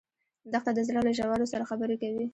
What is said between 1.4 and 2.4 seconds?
سره خبرې کوي.